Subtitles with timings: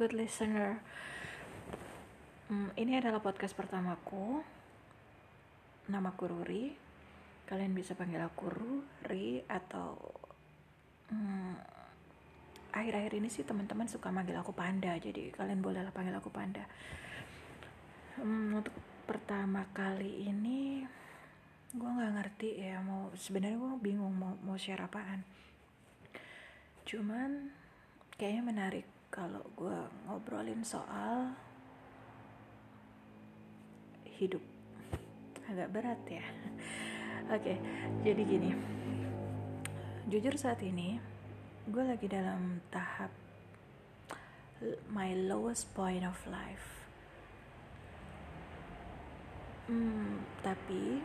[0.00, 0.80] good listener.
[2.48, 4.40] Hmm, ini adalah podcast pertamaku.
[5.92, 6.72] Namaku Ruri.
[7.44, 10.00] Kalian bisa panggil aku Ruri atau
[11.12, 11.52] hmm,
[12.72, 16.64] akhir-akhir ini sih teman-teman suka manggil aku Panda, jadi kalian bolehlah panggil aku Panda.
[18.16, 18.72] Hmm, untuk
[19.04, 20.80] pertama kali ini
[21.76, 25.22] gue nggak ngerti ya mau sebenarnya gue bingung mau mau share apaan
[26.82, 27.54] cuman
[28.18, 31.34] kayaknya menarik kalau gue ngobrolin soal
[34.06, 34.42] hidup.
[35.50, 36.22] Agak berat ya.
[37.34, 37.58] Oke
[38.06, 38.54] jadi gini.
[40.06, 41.02] Jujur saat ini
[41.66, 43.10] gue lagi dalam tahap
[44.94, 46.86] my lowest point of life.
[49.66, 51.02] Hmm, tapi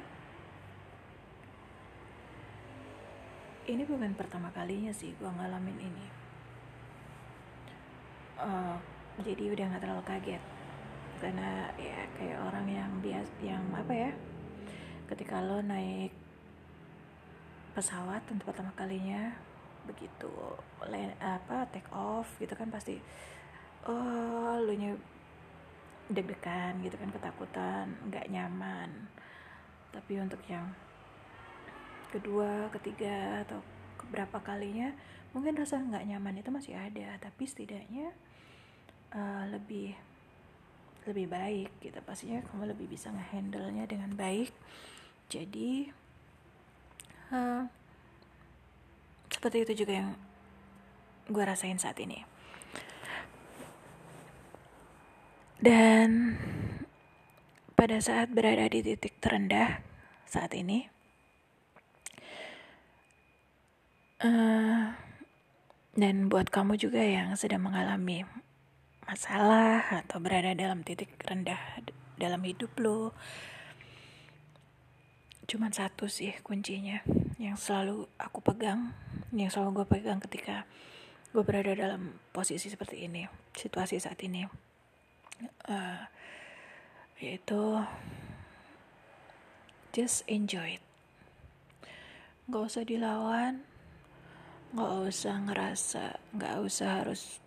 [3.66, 6.25] ini bukan pertama kalinya sih gue ngalamin ini
[8.40, 8.76] uh,
[9.24, 10.44] jadi udah nggak terlalu kaget.
[11.20, 14.12] Karena ya kayak orang yang bias yang apa ya
[15.06, 16.12] ketika lo naik
[17.78, 19.36] pesawat untuk pertama kalinya
[19.86, 20.32] begitu
[20.82, 22.98] land, apa take off gitu kan pasti
[23.86, 24.98] oh lo nya
[26.10, 28.90] deg-degan gitu kan ketakutan nggak nyaman.
[29.94, 30.68] Tapi untuk yang
[32.12, 33.64] kedua ketiga atau
[33.98, 34.94] keberapa kalinya
[35.34, 37.18] mungkin rasa nggak nyaman itu masih ada.
[37.22, 38.14] Tapi setidaknya
[39.16, 39.96] uh, lebih
[41.08, 41.98] lebih baik gitu.
[42.04, 44.52] Pastinya kamu lebih bisa ngehandle nya dengan baik.
[45.32, 45.90] Jadi
[47.32, 47.66] uh,
[49.32, 50.10] seperti itu juga yang
[51.32, 52.22] gue rasain saat ini.
[55.56, 56.38] Dan
[57.74, 59.82] pada saat berada di titik terendah
[60.30, 60.92] saat ini
[64.16, 64.96] Uh,
[66.00, 68.24] dan buat kamu juga yang sedang mengalami
[69.06, 71.58] masalah atau berada dalam titik rendah
[72.18, 73.14] dalam hidup lo,
[75.46, 77.06] cuman satu sih kuncinya
[77.38, 78.94] yang selalu aku pegang,
[79.30, 80.66] yang selalu gue pegang ketika
[81.32, 84.48] gue berada dalam posisi seperti ini, situasi saat ini,
[85.70, 86.02] uh,
[87.20, 87.84] yaitu
[89.94, 90.84] just enjoy it,
[92.50, 93.64] gak usah dilawan
[94.76, 97.40] nggak usah ngerasa nggak usah harus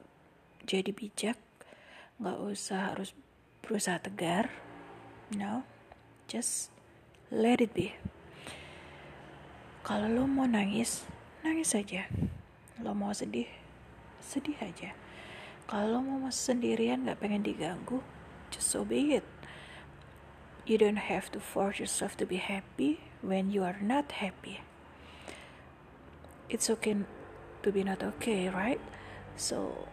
[0.64, 1.36] jadi bijak
[2.18, 3.14] nggak usah harus
[3.62, 4.50] berusaha tegar
[5.38, 5.62] no
[6.26, 6.74] just
[7.30, 7.94] let it be.
[9.86, 11.06] Kalau lo mau nangis
[11.46, 12.10] nangis aja.
[12.82, 13.48] Lo mau sedih
[14.18, 14.92] sedih aja.
[15.70, 18.02] Kalau lo mau sendirian nggak pengen diganggu
[18.50, 19.26] just obey it.
[20.68, 24.60] You don't have to force yourself to be happy when you are not happy.
[26.52, 26.98] It's okay
[27.64, 28.80] to be not okay, right?
[29.36, 29.88] So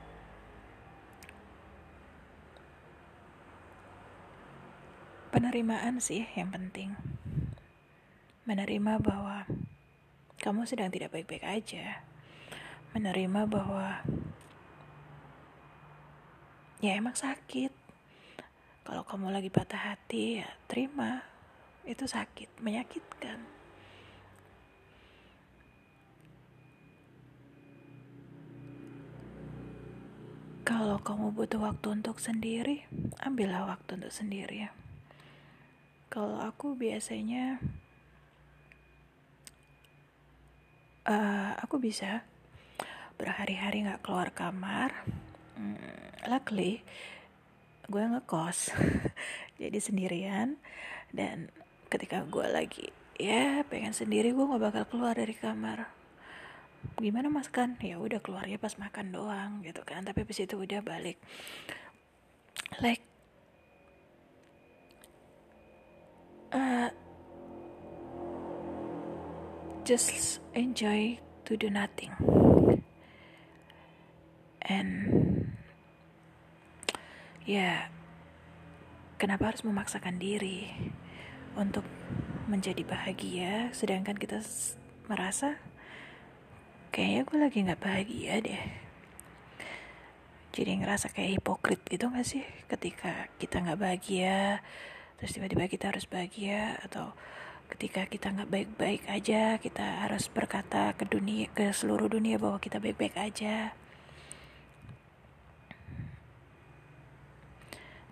[5.36, 6.96] penerimaan sih yang penting.
[8.48, 9.44] Menerima bahwa
[10.40, 12.00] kamu sedang tidak baik-baik aja.
[12.96, 14.00] Menerima bahwa
[16.80, 17.76] ya emang sakit.
[18.88, 21.28] Kalau kamu lagi patah hati ya terima.
[21.84, 23.44] Itu sakit, menyakitkan.
[30.64, 32.88] Kalau kamu butuh waktu untuk sendiri,
[33.20, 34.85] ambillah waktu untuk sendiri.
[36.08, 37.60] Kalau aku biasanya,
[41.06, 42.24] uh, aku bisa
[43.20, 44.94] berhari-hari nggak keluar kamar.
[45.56, 46.84] Hmm, luckily,
[47.88, 48.72] gue ngekos,
[49.62, 50.60] jadi sendirian.
[51.12, 51.52] Dan
[51.92, 56.06] ketika gue lagi ya pengen sendiri, gue nggak bakal keluar dari kamar
[57.02, 60.80] gimana mas kan ya udah keluarnya pas makan doang gitu kan tapi habis itu udah
[60.86, 61.18] balik
[62.80, 63.04] like
[66.52, 66.90] uh,
[69.86, 72.12] just enjoy to do nothing.
[74.66, 74.90] And
[77.46, 77.94] ya
[79.22, 80.74] kenapa harus memaksakan diri
[81.54, 81.86] untuk
[82.50, 83.70] menjadi bahagia?
[83.78, 84.42] Sedangkan kita
[85.06, 85.62] merasa
[86.90, 88.64] kayaknya gue lagi nggak bahagia deh.
[90.56, 92.42] Jadi ngerasa kayak hipokrit gitu gak sih?
[92.72, 94.64] Ketika kita nggak bahagia
[95.18, 97.16] terus tiba-tiba kita harus bahagia atau
[97.72, 102.78] ketika kita nggak baik-baik aja kita harus berkata ke dunia ke seluruh dunia bahwa kita
[102.78, 103.74] baik-baik aja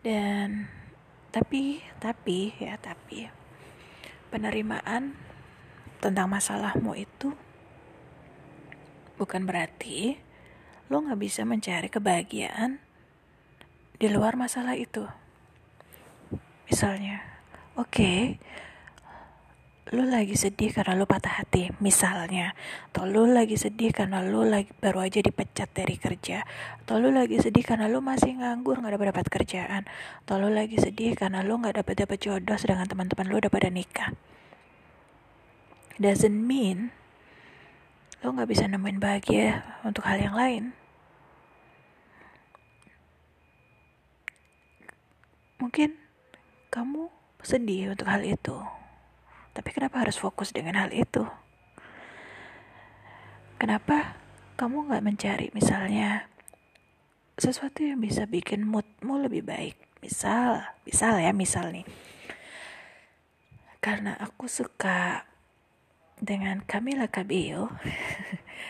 [0.02, 0.68] dan
[1.30, 3.30] tapi tapi ya tapi
[4.34, 5.14] penerimaan
[6.02, 7.32] tentang masalahmu itu
[9.16, 10.18] bukan berarti
[10.92, 12.84] lo gak bisa mencari kebahagiaan
[13.96, 15.08] di luar masalah itu.
[16.74, 17.22] Misalnya,
[17.78, 18.20] oke, okay,
[19.94, 22.58] lu lagi sedih karena lu patah hati, misalnya,
[22.90, 26.42] atau lu lagi sedih karena lu lagi baru aja dipecat dari kerja,
[26.82, 29.86] atau lu lagi sedih karena lu masih nganggur nggak dapat dapat kerjaan,
[30.26, 33.70] atau lu lagi sedih karena lu nggak dapat dapat jodoh sedangkan teman-teman lu udah pada
[33.70, 34.10] nikah.
[36.02, 36.90] Doesn't mean
[38.26, 40.74] lu nggak bisa nemuin bahagia untuk hal yang lain.
[45.62, 46.03] Mungkin
[46.74, 47.14] kamu
[47.46, 48.58] sedih untuk hal itu.
[49.54, 51.22] Tapi kenapa harus fokus dengan hal itu?
[53.62, 54.18] Kenapa
[54.58, 56.26] kamu gak mencari misalnya
[57.38, 59.78] sesuatu yang bisa bikin moodmu lebih baik?
[60.02, 61.86] Misal, misal ya, misal nih.
[63.78, 65.30] Karena aku suka
[66.18, 67.70] dengan Camila Cabello.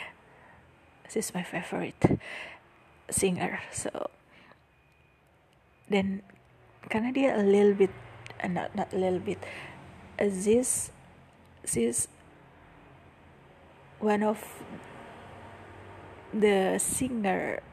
[1.09, 2.19] She's my favorite
[3.07, 3.63] singer.
[3.71, 4.11] So,
[5.87, 6.25] dan
[6.91, 7.93] karena dia a little bit,
[8.43, 9.39] uh, not not a little bit,
[10.17, 10.91] this
[11.71, 12.07] is
[14.03, 14.39] one of
[16.35, 17.63] the singer.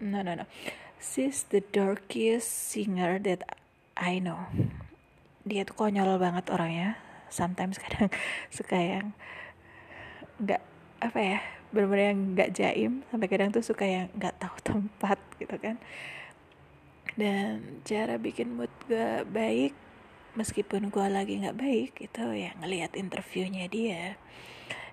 [0.00, 0.44] No no no.
[1.00, 3.44] She's the darkest singer that
[3.96, 4.48] I know.
[5.44, 7.00] Dia tuh konyol banget orangnya.
[7.28, 8.12] Sometimes kadang
[8.56, 9.06] suka yang
[10.40, 10.60] nggak
[11.00, 11.38] apa ya
[11.72, 12.92] benar-benar yang nggak jaim.
[13.08, 15.80] Sampai kadang tuh suka yang nggak tahu tempat gitu kan
[17.14, 19.74] dan cara bikin mood gak baik
[20.34, 24.18] meskipun gue lagi nggak baik itu ya ngelihat interviewnya dia.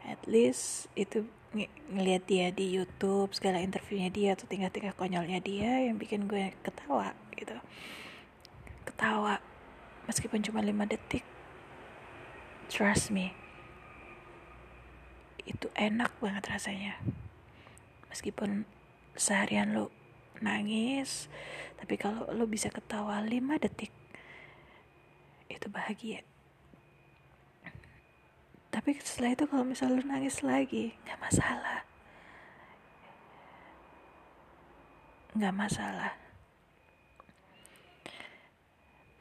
[0.06, 5.84] At least itu ng ngelihat dia di YouTube segala interviewnya dia atau tingkah-tingkah konyolnya dia
[5.84, 7.58] yang bikin gue ketawa gitu.
[8.88, 9.42] Ketawa
[10.08, 11.26] meskipun cuma 5 detik.
[12.72, 13.36] Trust me.
[15.44, 17.02] Itu enak banget rasanya.
[18.08, 18.64] Meskipun
[19.18, 19.92] seharian lo
[20.42, 21.30] nangis.
[21.78, 23.94] Tapi kalau lo bisa ketawa 5 detik
[25.50, 26.22] itu bahagia.
[28.72, 31.80] Tapi setelah itu kalau misalnya lu nangis lagi nggak masalah.
[35.36, 36.12] Nggak masalah.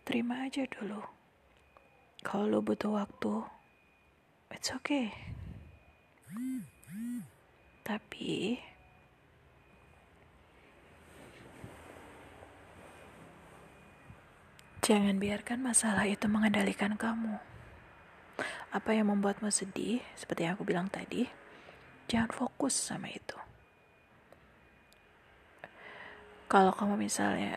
[0.06, 1.02] Terima aja dulu.
[2.22, 3.42] Kalau lu butuh waktu
[4.54, 5.10] it's okay.
[7.82, 8.62] Tapi
[14.90, 17.38] Jangan biarkan masalah itu mengendalikan kamu.
[18.74, 21.30] Apa yang membuatmu sedih, seperti yang aku bilang tadi,
[22.10, 23.38] jangan fokus sama itu.
[26.50, 27.54] Kalau kamu misalnya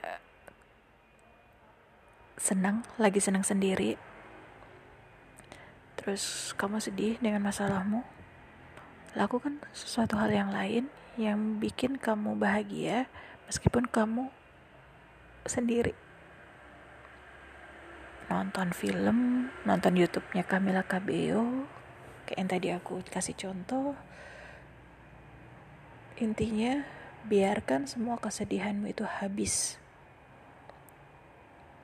[2.38, 3.98] senang, lagi senang sendiri,
[5.98, 8.06] terus kamu sedih dengan masalahmu,
[9.18, 10.86] lakukan sesuatu hal yang lain
[11.18, 13.10] yang bikin kamu bahagia
[13.50, 14.30] meskipun kamu
[15.50, 15.98] sendiri
[18.28, 21.68] nonton film nonton YouTube-nya Camila Cabello.
[22.24, 23.96] Kayak yang tadi aku kasih contoh.
[26.22, 26.86] Intinya
[27.28, 29.81] biarkan semua kesedihanmu itu habis.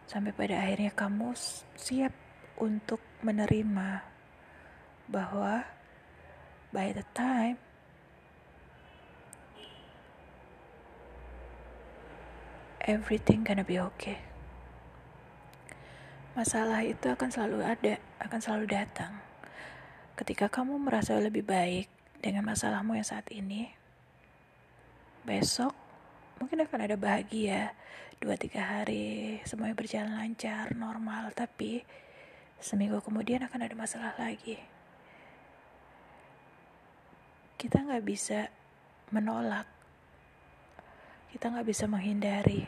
[0.07, 1.35] Sampai pada akhirnya kamu
[1.75, 2.13] siap
[2.59, 4.03] untuk menerima
[5.09, 5.65] bahwa
[6.71, 7.57] by the time
[12.85, 14.28] everything gonna be okay
[16.39, 19.11] Masalah itu akan selalu ada, akan selalu datang.
[20.15, 21.91] Ketika kamu merasa lebih baik
[22.23, 23.67] dengan masalahmu yang saat ini,
[25.27, 25.75] besok
[26.39, 27.75] mungkin akan ada bahagia.
[28.23, 31.83] Dua tiga hari semuanya berjalan lancar, normal, tapi
[32.63, 34.55] seminggu kemudian akan ada masalah lagi.
[37.59, 38.47] Kita nggak bisa
[39.11, 39.67] menolak,
[41.35, 42.63] kita nggak bisa menghindari,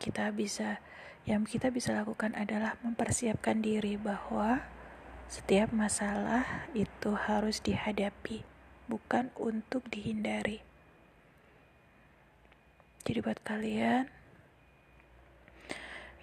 [0.00, 0.80] kita bisa
[1.28, 4.64] yang kita bisa lakukan adalah mempersiapkan diri bahwa
[5.30, 8.42] setiap masalah itu harus dihadapi,
[8.90, 10.64] bukan untuk dihindari.
[13.06, 14.10] Jadi buat kalian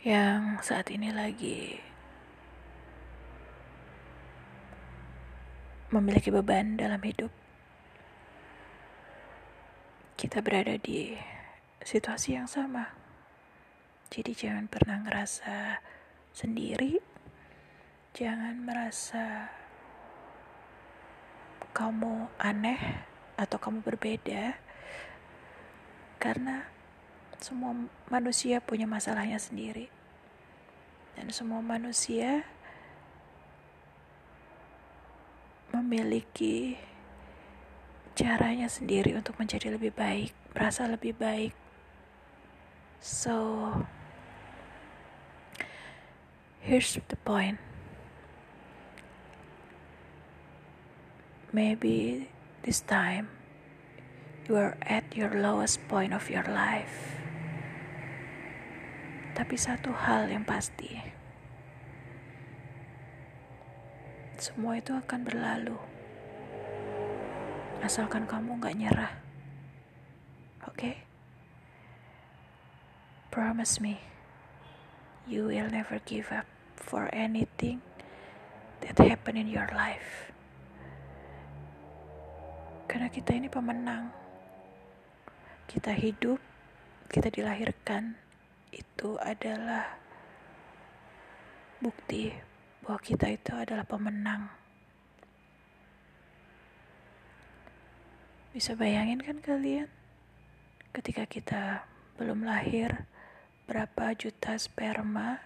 [0.04, 1.80] yang saat ini lagi
[5.88, 7.32] memiliki beban dalam hidup,
[10.20, 11.16] kita berada di
[11.80, 13.07] situasi yang sama.
[14.08, 15.84] Jadi jangan pernah ngerasa
[16.32, 17.00] sendiri.
[18.16, 19.52] Jangan merasa
[21.76, 24.56] kamu aneh atau kamu berbeda.
[26.18, 26.66] Karena
[27.38, 27.76] semua
[28.08, 29.92] manusia punya masalahnya sendiri.
[31.20, 32.48] Dan semua manusia
[35.76, 36.80] memiliki
[38.18, 41.54] caranya sendiri untuk menjadi lebih baik, merasa lebih baik
[42.98, 43.86] So,
[46.68, 47.56] here's the point.
[51.56, 52.28] Maybe
[52.68, 53.32] this time
[54.52, 57.24] you are at your lowest point of your life.
[59.32, 60.92] Tapi satu hal yang pasti,
[64.36, 65.80] semua itu akan berlalu.
[67.80, 69.14] Asalkan kamu gak nyerah.
[70.68, 70.76] Oke?
[70.76, 70.96] Okay?
[73.32, 74.04] Promise me,
[75.30, 77.82] you will never give up for anything
[78.82, 80.32] that happen in your life.
[82.88, 84.10] Karena kita ini pemenang.
[85.68, 86.40] Kita hidup,
[87.12, 88.16] kita dilahirkan,
[88.72, 90.00] itu adalah
[91.84, 92.32] bukti
[92.82, 94.48] bahwa kita itu adalah pemenang.
[98.56, 99.92] Bisa bayangin kan kalian?
[100.96, 101.86] Ketika kita
[102.18, 103.06] belum lahir,
[103.68, 105.38] berapa juta sperma?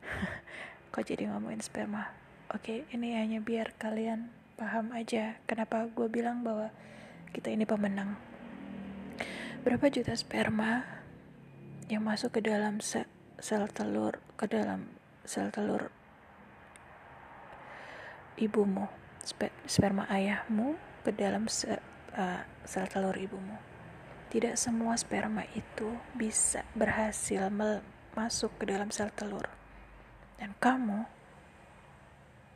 [0.94, 2.14] Kok jadi ngomongin sperma?
[2.54, 6.70] Oke, ini hanya biar kalian paham aja kenapa gue bilang bahwa
[7.34, 8.14] kita ini pemenang.
[9.66, 10.86] Berapa juta sperma
[11.90, 13.10] yang masuk ke dalam se
[13.42, 14.86] sel telur, ke dalam
[15.26, 15.90] sel telur
[18.38, 18.86] ibumu,
[19.26, 21.74] sper sperma ayahmu ke dalam se
[22.14, 23.58] uh, sel telur ibumu.
[24.30, 27.50] Tidak semua sperma itu bisa berhasil
[28.14, 29.63] masuk ke dalam sel telur.
[30.40, 31.06] Dan kamu,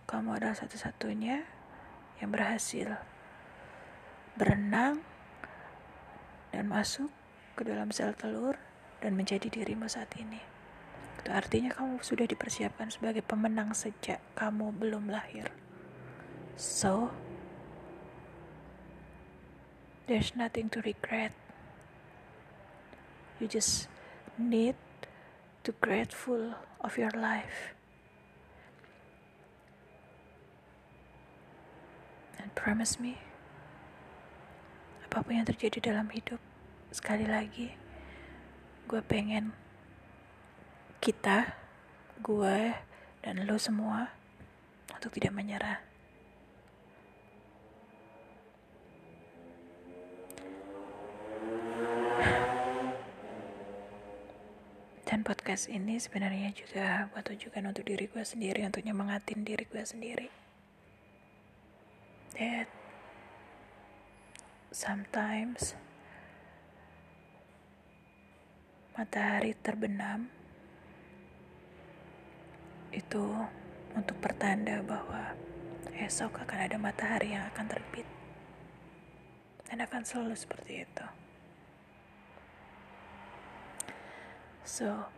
[0.08, 1.44] kamu adalah satu-satunya
[2.18, 2.98] yang berhasil
[4.38, 5.02] berenang
[6.54, 7.10] dan masuk
[7.58, 8.58] ke dalam sel telur
[9.02, 10.38] dan menjadi dirimu saat ini.
[11.18, 15.50] Itu artinya kamu sudah dipersiapkan sebagai pemenang sejak kamu belum lahir.
[16.58, 17.10] So,
[20.06, 21.34] there's nothing to regret.
[23.38, 23.86] You just
[24.34, 24.74] need
[25.68, 27.76] to grateful of your life.
[32.40, 33.20] And promise me,
[35.04, 36.40] apa pun yang terjadi dalam hidup,
[36.88, 37.76] sekali lagi,
[38.88, 39.52] gue pengen
[41.04, 41.52] kita,
[42.24, 42.72] gue,
[43.20, 44.16] dan lo semua
[44.96, 45.87] untuk tidak menyerah.
[55.28, 60.32] Podcast ini sebenarnya juga buat tujuan untuk diri gue sendiri, untuk nyemangatin diri gue sendiri.
[62.40, 62.64] That
[64.72, 65.76] sometimes
[68.96, 70.32] matahari terbenam
[72.96, 73.28] itu
[73.92, 75.36] untuk pertanda bahwa
[75.92, 78.08] esok akan ada matahari yang akan terbit
[79.68, 81.06] dan akan selalu seperti itu.
[84.64, 85.17] So,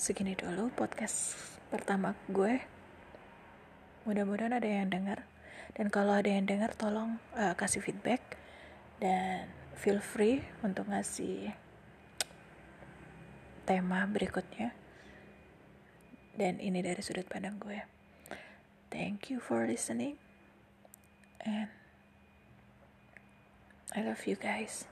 [0.00, 1.36] segini dulu podcast
[1.68, 2.64] pertama gue.
[4.08, 5.28] Mudah-mudahan ada yang dengar.
[5.76, 8.40] Dan kalau ada yang dengar, tolong uh, kasih feedback
[8.96, 11.52] dan feel free untuk ngasih
[13.68, 14.72] tema berikutnya.
[16.32, 17.84] Dan ini dari sudut pandang gue.
[18.88, 20.16] Thank you for listening.
[21.44, 21.68] And
[23.92, 24.88] I love you guys.